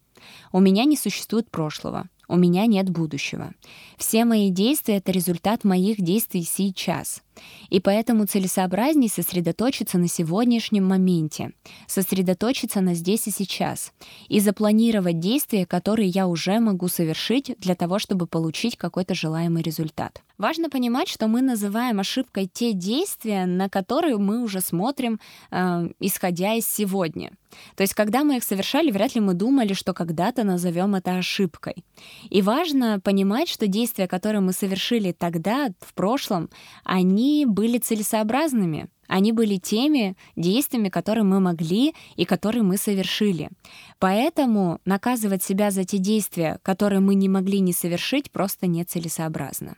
У 0.53 0.61
меня 0.61 0.85
не 0.85 0.97
существует 0.97 1.51
прошлого, 1.51 2.09
у 2.29 2.37
меня 2.37 2.67
нет 2.67 2.89
будущего. 2.89 3.53
Все 3.99 4.25
мои 4.25 4.51
действия— 4.51 4.97
это 4.99 5.11
результат 5.11 5.65
моих 5.65 6.01
действий 6.01 6.45
сейчас. 6.45 7.23
И 7.71 7.81
поэтому 7.81 8.27
целесообразней 8.27 9.09
сосредоточиться 9.09 9.99
на 9.99 10.09
сегодняшнем 10.09 10.85
моменте, 10.85 11.53
сосредоточиться 11.87 12.81
на 12.81 12.95
здесь 12.95 13.27
и 13.27 13.31
сейчас 13.31 13.93
и 14.29 14.41
запланировать 14.41 15.19
действия, 15.19 15.67
которые 15.67 16.09
я 16.09 16.27
уже 16.27 16.61
могу 16.61 16.89
совершить 16.89 17.55
для 17.59 17.75
того, 17.75 17.99
чтобы 17.99 18.27
получить 18.27 18.77
какой-то 18.77 19.15
желаемый 19.15 19.63
результат. 19.63 20.23
Важно 20.39 20.69
понимать, 20.71 21.09
что 21.09 21.29
мы 21.29 21.41
называем 21.41 22.01
ошибкой 22.01 22.51
те 22.53 22.73
действия, 22.73 23.47
на 23.47 23.69
которые 23.69 24.17
мы 24.17 24.43
уже 24.43 24.61
смотрим, 24.61 25.21
э, 25.53 25.89
исходя 26.01 26.55
из 26.55 26.67
сегодня. 26.67 27.31
То 27.77 27.83
есть, 27.83 27.95
когда 27.95 28.25
мы 28.25 28.39
их 28.39 28.45
совершали, 28.45 28.91
вряд 28.91 29.15
ли 29.15 29.21
мы 29.21 29.35
думали, 29.35 29.75
что 29.75 29.93
когда-то 29.93 30.43
назовем 30.43 30.95
это 30.95 31.17
ошибкой. 31.17 31.85
И 32.29 32.43
важно 32.43 32.99
понимать, 32.99 33.49
что 33.49 33.67
действия, 33.67 34.09
которые 34.09 34.41
мы 34.41 34.53
совершили 34.53 35.13
тогда, 35.13 35.69
в 35.81 35.95
прошлом, 35.95 36.49
они 36.83 37.22
были 37.47 37.79
целесообразными. 37.79 38.89
Они 39.09 39.33
были 39.33 39.57
теми 39.57 40.17
действиями, 40.37 40.89
которые 40.89 41.25
мы 41.25 41.39
могли 41.41 41.95
и 42.17 42.25
которые 42.25 42.63
мы 42.63 42.77
совершили. 42.79 43.51
Поэтому 43.99 44.81
наказывать 44.85 45.43
себя 45.43 45.71
за 45.71 45.85
те 45.85 45.99
действия, 45.99 46.59
которые 46.63 47.01
мы 47.01 47.15
не 47.15 47.29
могли 47.29 47.61
не 47.61 47.73
совершить, 47.73 48.31
просто 48.31 48.67
нецелесообразно. 48.67 49.77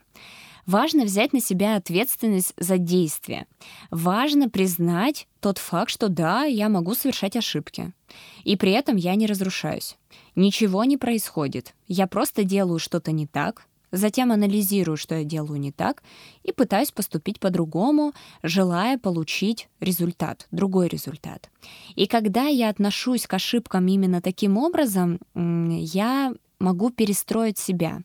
Важно 0.65 1.03
взять 1.03 1.31
на 1.31 1.41
себя 1.41 1.75
ответственность 1.75 2.53
за 2.57 2.77
действия. 2.77 3.45
Важно 3.91 4.49
признать 4.49 5.27
тот 5.39 5.59
факт, 5.59 5.91
что 5.91 6.09
да, 6.09 6.45
я 6.45 6.69
могу 6.69 6.95
совершать 6.95 7.35
ошибки. 7.35 7.93
И 8.43 8.55
при 8.55 8.71
этом 8.71 8.95
я 8.95 9.15
не 9.15 9.27
разрушаюсь. 9.27 9.95
Ничего 10.35 10.83
не 10.83 10.97
происходит. 10.97 11.75
Я 11.87 12.07
просто 12.07 12.43
делаю 12.43 12.79
что-то 12.79 13.11
не 13.11 13.27
так, 13.27 13.67
затем 13.91 14.31
анализирую, 14.31 14.97
что 14.97 15.15
я 15.15 15.23
делаю 15.23 15.59
не 15.59 15.71
так, 15.71 16.03
и 16.43 16.51
пытаюсь 16.51 16.91
поступить 16.91 17.39
по-другому, 17.39 18.13
желая 18.43 18.97
получить 18.97 19.69
результат, 19.79 20.47
другой 20.51 20.87
результат. 20.87 21.49
И 21.95 22.07
когда 22.07 22.47
я 22.47 22.69
отношусь 22.69 23.27
к 23.27 23.33
ошибкам 23.33 23.87
именно 23.87 24.21
таким 24.21 24.57
образом, 24.57 25.19
я 25.33 26.33
могу 26.59 26.89
перестроить 26.89 27.57
себя. 27.57 28.01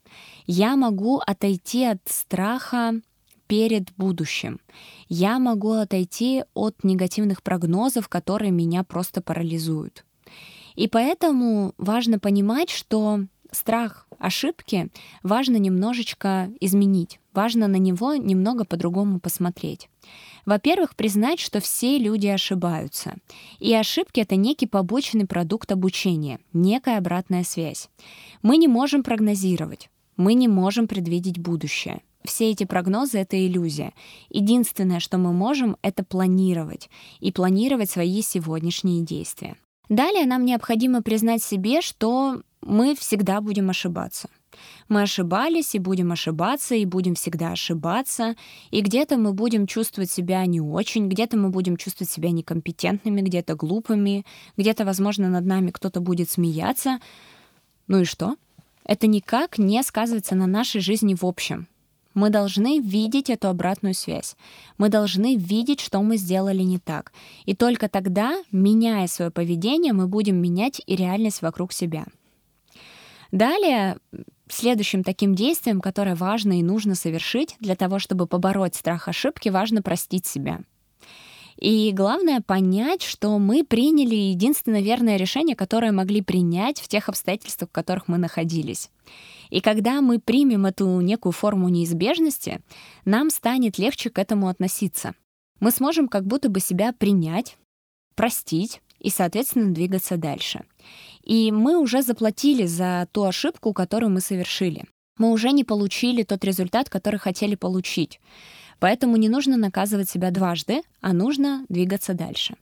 Я 0.47 0.77
могу 0.77 1.19
отойти 1.19 1.85
от 1.85 2.01
страха 2.07 3.01
перед 3.47 3.93
будущим. 3.97 4.61
Я 5.09 5.39
могу 5.39 5.73
отойти 5.73 6.45
от 6.55 6.85
негативных 6.85 7.43
прогнозов, 7.43 8.09
которые 8.09 8.53
меня 8.53 8.85
просто 8.85 9.21
парализуют. 9.21 10.05
И 10.77 10.87
поэтому 10.87 11.75
важно 11.79 12.19
понимать, 12.19 12.71
что 12.71 13.25
страх 13.53 14.07
ошибки 14.19 14.91
важно 15.23 15.57
немножечко 15.57 16.51
изменить, 16.61 17.21
важно 17.33 17.69
на 17.69 17.77
него 17.77 18.15
немного 18.15 18.65
по-другому 18.65 19.21
посмотреть. 19.21 19.89
Во-первых, 20.47 20.97
признать, 20.97 21.41
что 21.41 21.61
все 21.61 21.99
люди 21.99 22.27
ошибаются. 22.27 23.17
И 23.59 23.75
ошибки— 23.75 24.21
это 24.21 24.37
некий 24.37 24.67
побочный 24.67 25.27
продукт 25.27 25.71
обучения, 25.73 26.41
некая 26.53 26.99
обратная 26.99 27.45
связь. 27.45 27.89
Мы 28.43 28.57
не 28.57 28.69
можем 28.69 29.03
прогнозировать, 29.03 29.91
мы 30.17 30.35
не 30.35 30.49
можем 30.49 30.89
предвидеть 30.89 31.39
будущее. 31.39 32.03
Все 32.25 32.51
эти 32.51 32.65
прогнозы— 32.65 33.19
это 33.21 33.39
иллюзия. 33.47 33.95
Единственное, 34.29 35.01
что 35.01 35.17
мы 35.17 35.33
можем, 35.33 35.77
это 35.83 36.05
планировать. 36.05 36.91
И 37.21 37.33
планировать 37.33 37.91
свои 37.91 38.21
сегодняшние 38.21 39.03
действия. 39.03 39.57
Далее 39.89 40.27
нам 40.27 40.45
необходимо 40.45 41.03
признать 41.03 41.43
себе, 41.43 41.81
что 41.81 42.43
мы 42.63 42.95
всегда 42.95 43.41
будем 43.41 43.71
ошибаться. 43.71 44.29
Мы 44.89 45.03
ошибались 45.03 45.75
и 45.75 45.79
будем 45.79 46.13
ошибаться, 46.13 46.75
и 46.75 46.85
будем 46.85 47.15
всегда 47.15 47.53
ошибаться, 47.53 48.35
и 48.71 48.81
где-то 48.81 49.17
мы 49.17 49.33
будем 49.33 49.67
чувствовать 49.67 50.11
себя 50.11 50.45
не 50.47 50.61
очень, 50.61 51.09
где-то 51.09 51.37
мы 51.37 51.51
будем 51.51 51.77
чувствовать 51.77 52.11
себя 52.11 52.31
некомпетентными, 52.31 53.21
где-то 53.21 53.55
глупыми, 53.55 54.27
где-то, 54.57 54.85
возможно, 54.85 55.29
над 55.29 55.47
нами 55.47 55.71
кто-то 55.71 56.01
будет 56.01 56.31
смеяться. 56.31 56.99
Ну 57.87 58.01
и 58.01 58.05
что? 58.05 58.37
Это 58.85 59.07
никак 59.07 59.59
не 59.59 59.83
сказывается 59.83 60.35
на 60.35 60.47
нашей 60.47 60.81
жизни 60.81 61.15
в 61.15 61.25
общем. 61.25 61.69
Мы 62.13 62.31
должны 62.31 62.81
видеть 62.81 63.31
эту 63.31 63.49
обратную 63.49 63.95
связь. 63.95 64.37
Мы 64.79 64.89
должны 64.89 65.37
видеть, 65.37 65.81
что 65.81 66.03
мы 66.03 66.17
сделали 66.17 66.63
не 66.65 66.79
так. 66.79 67.13
И 67.45 67.55
только 67.55 67.89
тогда, 67.89 68.43
меняя 68.51 69.07
свое 69.07 69.31
поведение, 69.31 69.93
мы 69.93 70.09
будем 70.09 70.37
менять 70.37 70.83
и 70.87 70.97
реальность 70.97 71.41
вокруг 71.41 71.73
себя. 71.73 72.07
Далее, 73.33 73.99
следующим 74.49 75.05
таким 75.05 75.35
действием, 75.35 75.81
которое 75.81 76.15
важно 76.15 76.59
и 76.59 76.63
нужно 76.63 76.95
совершить 76.95 77.57
для 77.61 77.77
того, 77.77 77.99
чтобы 77.99 78.27
побороть 78.27 78.75
страх 78.75 79.09
ошибки, 79.09 79.49
важно 79.49 79.83
простить 79.83 80.27
себя. 80.27 80.61
И 81.61 81.93
главное 81.93 82.41
понять, 82.41 83.03
что 83.03 83.39
мы 83.39 83.65
приняли 83.65 84.15
единственное 84.15 84.81
верное 84.81 85.17
решение, 85.17 85.55
которое 85.55 85.93
могли 85.93 86.23
принять 86.23 86.81
в 86.81 86.89
тех 86.89 87.09
обстоятельствах, 87.11 87.69
в 87.69 87.73
которых 87.73 88.09
мы 88.09 88.17
находились. 88.17 88.91
И 89.51 89.61
когда 89.61 90.01
мы 90.01 90.21
примем 90.21 90.65
эту 90.65 91.01
некую 91.01 91.33
форму 91.33 91.69
неизбежности, 91.69 92.63
нам 93.05 93.29
станет 93.29 93.77
легче 93.79 94.09
к 94.09 94.19
этому 94.19 94.49
относиться. 94.49 95.15
Мы 95.61 95.71
сможем 95.71 96.09
как 96.09 96.27
будто 96.27 96.49
бы 96.49 96.61
себя 96.61 96.95
принять, 96.95 97.59
простить 98.15 98.81
и, 98.99 99.11
соответственно, 99.11 99.75
двигаться 99.75 100.17
дальше. 100.17 100.65
И 101.25 101.53
мы 101.53 101.79
уже 101.79 102.03
заплатили 102.03 102.67
за 102.67 103.09
ту 103.13 103.25
ошибку, 103.25 103.73
которую 103.73 104.11
мы 104.11 104.21
совершили. 104.21 104.85
Мы 105.19 105.31
уже 105.31 105.51
не 105.53 105.65
получили 105.65 106.23
тот 106.23 106.45
результат, 106.45 106.89
который 106.89 107.21
хотели 107.21 107.55
получить. 107.55 108.21
Поэтому 108.79 109.17
не 109.17 109.29
нужно 109.29 109.57
наказывать 109.57 110.09
себя 110.09 110.31
дважды, 110.31 110.83
а 111.01 111.13
нужно 111.13 111.67
двигаться 111.69 112.15
дальше. 112.15 112.55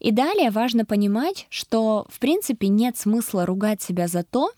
И 0.00 0.10
далее 0.10 0.50
важно 0.50 0.84
понимать, 0.84 1.46
что 1.48 2.06
в 2.10 2.18
принципе 2.18 2.68
нет 2.68 2.98
смысла 2.98 3.46
ругать 3.46 3.80
себя 3.80 4.08
за 4.08 4.24
то, 4.24 4.50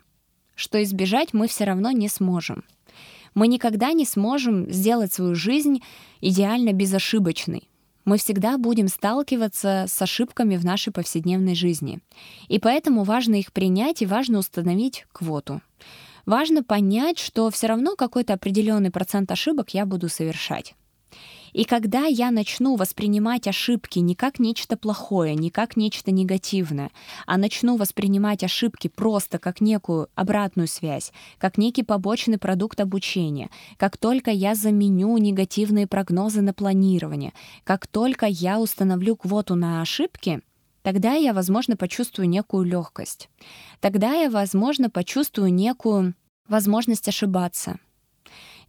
что 0.54 0.82
избежать 0.82 1.32
мы 1.32 1.46
все 1.46 1.64
равно 1.64 1.90
не 1.90 2.08
сможем. 2.08 2.64
Мы 3.34 3.46
никогда 3.46 3.92
не 3.92 4.04
сможем 4.04 4.70
сделать 4.70 5.12
свою 5.12 5.34
жизнь 5.34 5.82
идеально 6.20 6.72
безошибочной. 6.72 7.68
Мы 8.08 8.16
всегда 8.16 8.56
будем 8.56 8.88
сталкиваться 8.88 9.84
с 9.86 10.00
ошибками 10.00 10.56
в 10.56 10.64
нашей 10.64 10.94
повседневной 10.94 11.54
жизни. 11.54 11.98
И 12.48 12.58
поэтому 12.58 13.04
важно 13.04 13.34
их 13.34 13.52
принять 13.52 14.00
и 14.00 14.06
важно 14.06 14.38
установить 14.38 15.04
квоту. 15.12 15.60
Важно 16.24 16.64
понять, 16.64 17.18
что 17.18 17.50
все 17.50 17.66
равно 17.66 17.96
какой-то 17.96 18.32
определенный 18.32 18.90
процент 18.90 19.30
ошибок 19.30 19.74
я 19.74 19.84
буду 19.84 20.08
совершать. 20.08 20.74
И 21.58 21.64
когда 21.64 22.04
я 22.04 22.30
начну 22.30 22.76
воспринимать 22.76 23.48
ошибки 23.48 23.98
не 23.98 24.14
как 24.14 24.38
нечто 24.38 24.76
плохое, 24.76 25.34
не 25.34 25.50
как 25.50 25.76
нечто 25.76 26.12
негативное, 26.12 26.92
а 27.26 27.36
начну 27.36 27.76
воспринимать 27.76 28.44
ошибки 28.44 28.86
просто 28.86 29.40
как 29.40 29.60
некую 29.60 30.08
обратную 30.14 30.68
связь, 30.68 31.12
как 31.36 31.58
некий 31.58 31.82
побочный 31.82 32.38
продукт 32.38 32.78
обучения, 32.80 33.50
как 33.76 33.96
только 33.96 34.30
я 34.30 34.54
заменю 34.54 35.18
негативные 35.18 35.88
прогнозы 35.88 36.42
на 36.42 36.54
планирование, 36.54 37.32
как 37.64 37.88
только 37.88 38.26
я 38.26 38.60
установлю 38.60 39.16
квоту 39.16 39.56
на 39.56 39.82
ошибки, 39.82 40.42
тогда 40.82 41.14
я, 41.14 41.32
возможно, 41.32 41.76
почувствую 41.76 42.28
некую 42.28 42.66
легкость. 42.66 43.30
Тогда 43.80 44.12
я, 44.12 44.30
возможно, 44.30 44.90
почувствую 44.90 45.52
некую 45.52 46.14
возможность 46.46 47.08
ошибаться, 47.08 47.80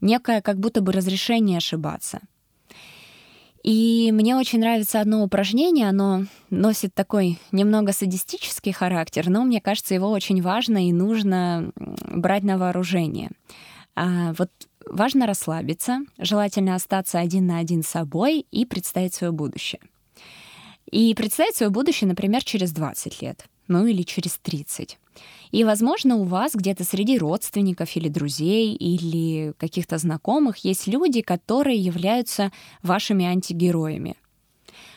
некое 0.02 0.42
как 0.42 0.60
будто 0.60 0.82
бы 0.82 0.92
разрешение 0.92 1.60
ошибаться— 1.60 2.22
и 3.64 4.12
мне 4.14 4.36
очень 4.36 4.60
нравится 4.60 5.02
одно 5.02 5.24
упражнение, 5.24 5.90
оно 5.90 6.26
носит 6.50 6.94
такой 6.94 7.40
немного 7.52 7.92
садистический 7.92 8.72
характер, 8.72 9.30
но 9.30 9.44
мне 9.44 9.60
кажется, 9.60 9.94
его 9.94 10.10
очень 10.12 10.42
важно 10.42 10.88
и 10.88 10.94
нужно 10.94 11.72
брать 11.76 12.44
на 12.44 12.58
вооружение. 12.58 13.32
А 13.96 14.34
вот 14.38 14.50
важно 14.86 15.26
расслабиться, 15.28 16.00
желательно 16.18 16.76
остаться 16.76 17.20
один 17.20 17.48
на 17.48 17.58
один 17.58 17.84
с 17.84 17.88
собой 17.88 18.46
и 18.50 18.66
представить 18.66 19.14
свое 19.14 19.34
будущее. 19.34 19.82
И 20.90 21.14
представить 21.14 21.56
свое 21.56 21.70
будущее, 21.70 22.08
например, 22.08 22.44
через 22.44 22.72
20 22.72 23.22
лет, 23.22 23.46
ну 23.68 23.86
или 23.86 24.04
через 24.04 24.38
30. 24.38 24.98
И, 25.52 25.64
возможно, 25.64 26.16
у 26.18 26.24
вас 26.24 26.54
где-то 26.54 26.84
среди 26.84 27.18
родственников 27.18 27.96
или 27.96 28.08
друзей 28.08 28.76
или 28.76 29.54
каких-то 29.58 29.98
знакомых 29.98 30.58
есть 30.58 30.88
люди, 30.88 31.22
которые 31.22 31.78
являются 31.78 32.52
вашими 32.84 33.26
антигероями. 33.26 34.16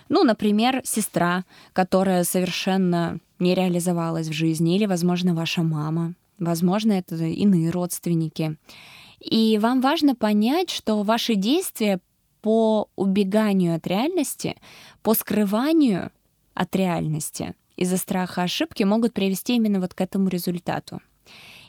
Ну, 0.08 0.24
например, 0.24 0.82
сестра, 0.84 1.44
которая 1.72 2.24
совершенно 2.24 3.18
не 3.38 3.54
реализовалась 3.54 4.28
в 4.28 4.32
жизни, 4.32 4.76
или, 4.76 4.84
возможно, 4.84 5.34
ваша 5.34 5.62
мама, 5.62 6.14
возможно, 6.38 6.92
это 6.92 7.16
иные 7.16 7.70
родственники. 7.70 8.56
И 9.20 9.58
вам 9.58 9.80
важно 9.80 10.14
понять, 10.14 10.68
что 10.68 11.02
ваши 11.02 11.34
действия 11.34 12.00
по 12.42 12.88
убеганию 12.96 13.76
от 13.76 13.86
реальности, 13.86 14.56
по 15.02 15.14
скрыванию 15.14 16.10
от 16.54 16.76
реальности 16.76 17.54
из-за 17.82 17.96
страха 17.96 18.42
ошибки 18.42 18.82
могут 18.82 19.12
привести 19.12 19.56
именно 19.56 19.80
вот 19.80 19.94
к 19.94 20.00
этому 20.00 20.28
результату. 20.28 21.00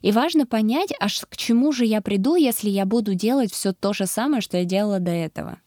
И 0.01 0.11
важно 0.11 0.45
понять, 0.45 0.93
аж 0.99 1.21
к 1.29 1.37
чему 1.37 1.71
же 1.71 1.85
я 1.85 2.01
приду, 2.01 2.35
если 2.35 2.69
я 2.69 2.85
буду 2.85 3.13
делать 3.13 3.51
все 3.51 3.73
то 3.73 3.93
же 3.93 4.05
самое, 4.05 4.41
что 4.41 4.57
я 4.57 4.65
делала 4.65 4.99
до 4.99 5.11
этого. 5.11 5.59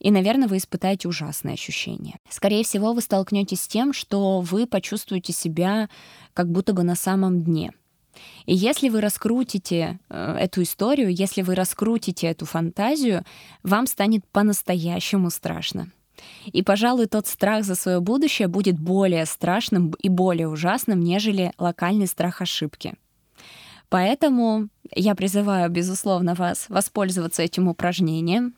И, 0.00 0.10
наверное, 0.10 0.48
вы 0.48 0.56
испытаете 0.56 1.08
ужасное 1.08 1.52
ощущение. 1.52 2.16
Скорее 2.28 2.64
всего, 2.64 2.92
вы 2.92 3.02
столкнетесь 3.02 3.60
с 3.60 3.68
тем, 3.68 3.92
что 3.92 4.40
вы 4.40 4.66
почувствуете 4.66 5.32
себя 5.32 5.88
как 6.32 6.50
будто 6.50 6.72
бы 6.72 6.82
на 6.82 6.94
самом 6.94 7.44
дне. 7.44 7.72
И 8.46 8.54
если 8.54 8.88
вы 8.88 9.00
раскрутите 9.00 10.00
э, 10.08 10.36
эту 10.40 10.62
историю, 10.62 11.14
если 11.14 11.42
вы 11.42 11.54
раскрутите 11.54 12.26
эту 12.26 12.46
фантазию, 12.46 13.24
вам 13.62 13.86
станет 13.86 14.26
по-настоящему 14.28 15.30
страшно. 15.30 15.92
И, 16.46 16.62
пожалуй, 16.62 17.06
тот 17.06 17.26
страх 17.26 17.64
за 17.64 17.74
свое 17.74 18.00
будущее 18.00 18.48
будет 18.48 18.78
более 18.78 19.26
страшным 19.26 19.92
и 20.00 20.08
более 20.08 20.48
ужасным, 20.48 21.00
нежели 21.00 21.52
локальный 21.58 22.06
страх 22.06 22.40
ошибки. 22.40 22.94
Поэтому 23.88 24.68
я 24.94 25.14
призываю, 25.14 25.68
безусловно, 25.70 26.34
вас 26.34 26.66
воспользоваться 26.68 27.42
этим 27.42 27.68
упражнением, 27.68 28.54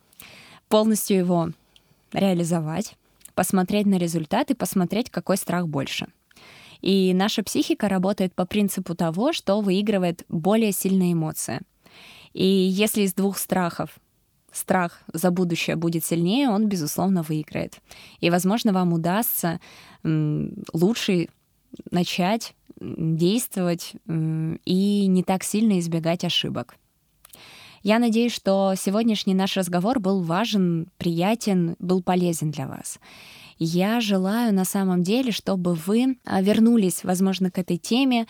полностью 0.69 1.17
его 1.17 1.49
реализовать, 2.13 2.97
посмотреть 3.35 3.87
на 3.87 3.97
результат 3.97 4.51
и 4.51 4.55
посмотреть, 4.55 5.11
какой 5.11 5.37
страх 5.37 5.69
больше. 5.69 6.07
И 6.83 7.15
наша 7.15 7.43
психика 7.43 7.89
работает 7.89 8.35
по 8.35 8.45
принципу 8.45 8.95
того, 8.95 9.33
что 9.33 9.61
выигрывает 9.61 10.25
более 10.29 10.73
сильные 10.73 11.15
эмоции. 11.15 11.61
И 12.35 12.45
если 12.45 13.03
из 13.03 13.15
двух 13.15 13.39
страхов 13.39 13.99
страх 14.53 15.03
за 15.13 15.31
будущее 15.31 15.77
будет 15.77 16.05
сильнее, 16.05 16.49
он, 16.49 16.69
безусловно, 16.69 17.23
выиграет. 17.23 17.81
И, 18.21 18.31
возможно, 18.31 18.73
вам 18.73 18.93
удастся 18.93 19.61
лучше 20.05 21.29
начать 21.91 22.55
действовать 22.81 23.95
и 24.07 25.07
не 25.07 25.23
так 25.23 25.45
сильно 25.45 25.79
избегать 25.79 26.25
ошибок. 26.25 26.77
Я 27.83 27.99
надеюсь, 27.99 28.33
что 28.33 28.75
сегодняшний 28.77 29.35
наш 29.35 29.57
разговор 29.57 29.99
был 29.99 30.23
важен, 30.23 30.87
приятен, 30.99 31.75
был 31.81 32.01
полезен 32.01 32.53
для 32.53 32.69
вас. 32.69 33.01
Я 33.59 34.01
желаю 34.01 34.55
на 34.55 34.65
самом 34.65 35.03
деле, 35.03 35.33
чтобы 35.33 35.75
вы 35.75 36.17
а, 36.25 36.43
вернулись, 36.43 37.05
возможно, 37.05 37.51
к 37.51 37.59
этой 37.59 37.79
теме, 37.79 38.27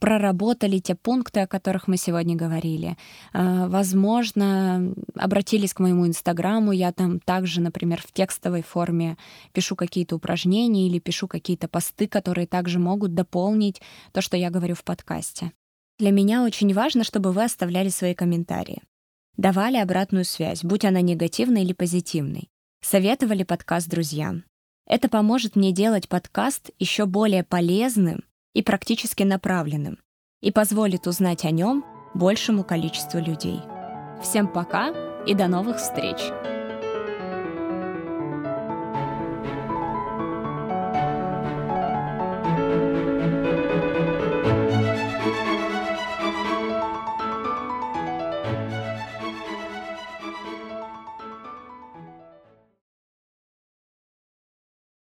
проработали 0.00 0.78
те 0.78 0.94
пункты, 0.94 1.40
о 1.40 1.46
которых 1.46 1.86
мы 1.86 1.96
сегодня 1.96 2.34
говорили. 2.34 2.96
А, 3.32 3.68
возможно, 3.68 4.92
обратились 5.14 5.74
к 5.74 5.78
моему 5.78 6.06
инстаграму, 6.06 6.72
я 6.72 6.90
там 6.90 7.20
также, 7.20 7.60
например, 7.60 8.02
в 8.02 8.10
текстовой 8.10 8.62
форме 8.62 9.16
пишу 9.52 9.76
какие-то 9.76 10.16
упражнения 10.16 10.88
или 10.88 10.98
пишу 10.98 11.28
какие-то 11.28 11.68
посты, 11.68 12.08
которые 12.08 12.46
также 12.46 12.78
могут 12.78 13.14
дополнить 13.14 13.80
то, 14.12 14.22
что 14.22 14.36
я 14.36 14.50
говорю 14.50 14.74
в 14.74 14.82
подкасте. 14.82 15.52
Для 15.98 16.10
меня 16.10 16.44
очень 16.44 16.72
важно, 16.72 17.04
чтобы 17.04 17.30
вы 17.30 17.44
оставляли 17.44 17.90
свои 17.90 18.14
комментарии. 18.14 18.82
Давали 19.36 19.76
обратную 19.76 20.24
связь, 20.24 20.64
будь 20.64 20.84
она 20.84 21.02
негативной 21.02 21.62
или 21.62 21.74
позитивной. 21.74 22.48
Советовали 22.82 23.42
подкаст 23.42 23.88
друзьям. 23.88 24.44
Это 24.86 25.10
поможет 25.10 25.56
мне 25.56 25.72
делать 25.72 26.08
подкаст 26.08 26.70
еще 26.78 27.04
более 27.04 27.44
полезным 27.44 28.22
и 28.54 28.62
практически 28.62 29.22
направленным, 29.22 29.98
и 30.40 30.50
позволит 30.50 31.06
узнать 31.06 31.44
о 31.44 31.50
нем 31.50 31.84
большему 32.14 32.64
количеству 32.64 33.20
людей. 33.20 33.60
Всем 34.22 34.48
пока 34.48 34.88
и 35.26 35.34
до 35.34 35.48
новых 35.48 35.78
встреч! 35.78 36.59